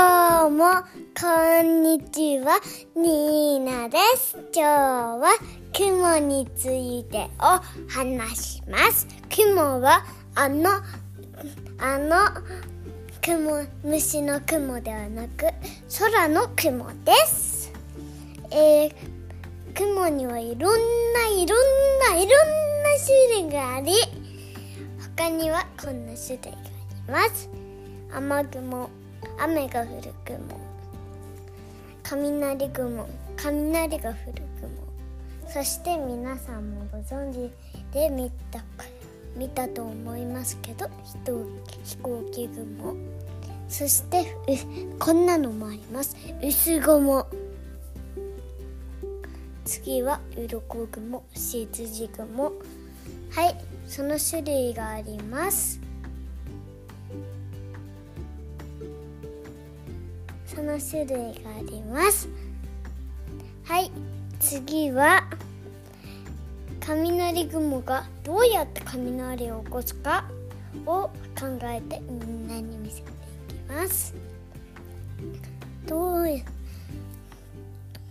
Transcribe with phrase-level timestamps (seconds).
[0.00, 0.64] どうも
[1.20, 2.58] こんにちは、
[2.96, 4.34] ニーナです。
[4.54, 5.28] 今日は
[5.76, 9.06] 雲についてを話します。
[9.28, 10.70] 雲はあの、
[11.76, 12.16] あの
[13.20, 15.44] 雲、虫の雲ではなく
[15.98, 17.70] 空の雲です。
[18.50, 18.92] えー、
[19.74, 21.58] 雲にはいろんないろん
[22.08, 22.34] ないろんな
[23.04, 23.92] 種類があり、
[25.18, 26.58] 他にはこんな種類が
[27.12, 27.50] あります。
[28.14, 28.88] 雨雲、
[29.38, 30.60] 雨が降る雲。
[32.02, 33.08] 雷雲。
[33.36, 34.90] 雷が降る雲。
[35.48, 37.52] そして皆さんもご存知
[37.92, 38.62] で見た
[39.36, 40.88] 見たと思いますけど
[41.84, 42.94] 飛行機雲。
[43.68, 44.36] そして
[44.98, 46.16] こんなのもあります。
[46.42, 47.26] 薄雲。
[49.64, 51.24] 次は鱗雲。
[51.32, 52.52] 羊雲。
[53.30, 55.80] はいその種類があります。
[60.52, 62.28] その種類があります。
[63.64, 63.92] はい
[64.40, 65.22] 次は
[66.80, 70.24] 雷雲がどうやって雷を起こすか
[70.86, 71.02] を
[71.38, 74.12] 考えてみんなに見せていきます。
[75.86, 76.26] どう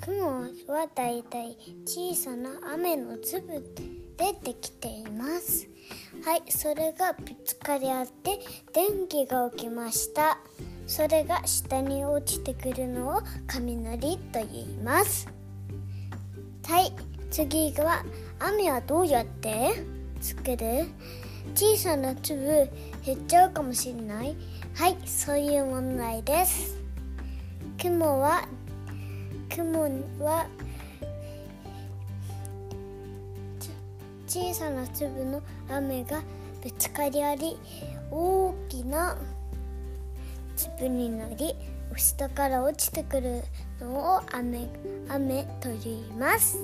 [0.00, 3.60] 雲はだいたい小さな雨の粒
[4.16, 5.66] でできています。
[6.24, 8.38] はいそれがぶつかり合って
[8.72, 10.38] 電気が起きました。
[10.90, 15.28] それが下に落ちてくるのを雷と言います。
[16.66, 16.92] はい
[17.30, 18.04] 次は
[18.40, 19.70] 雨はどうやって
[20.20, 20.88] 作る？
[21.54, 22.68] 小さな粒
[23.06, 24.36] 減っちゃうかもしれない。
[24.74, 26.76] はいそういう問題です。
[27.80, 28.48] 雲は
[29.54, 29.82] 雲
[30.18, 30.48] は
[34.26, 36.20] 小さな粒の雨が
[36.60, 37.56] ぶつかり合い
[38.10, 39.16] 大きな
[40.68, 41.54] 粒になり
[41.96, 43.42] 下から落ちてくる
[43.80, 44.68] のを雨
[45.08, 46.58] 雨と言います。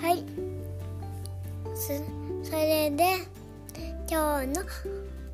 [0.00, 0.24] はい。
[1.74, 1.88] そ
[2.44, 3.14] それで
[4.08, 4.62] 今日の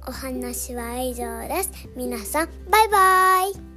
[0.06, 1.70] お話は以上です。
[1.96, 3.69] 皆さんバイバイ。